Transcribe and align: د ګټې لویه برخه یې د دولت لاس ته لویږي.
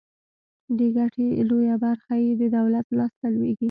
د 0.77 0.79
ګټې 0.95 1.27
لویه 1.49 1.75
برخه 1.83 2.13
یې 2.23 2.31
د 2.41 2.43
دولت 2.57 2.85
لاس 2.97 3.13
ته 3.19 3.27
لویږي. 3.33 3.59